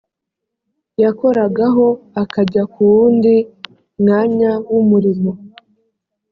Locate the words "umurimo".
4.81-5.31